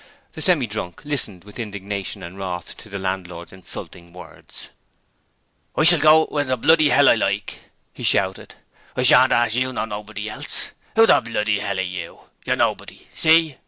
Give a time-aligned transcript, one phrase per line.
[0.33, 4.69] The Semi drunk listened with indignation and wrath to the landlord's insulting words.
[5.75, 8.55] 'I shall go when the bloody 'ell I like!' he shouted.
[8.95, 10.71] 'I shan't ask you nor nobody else!
[10.95, 12.19] Who the bloody 'ell are you?
[12.43, 13.07] You're nobody!
[13.13, 13.57] See?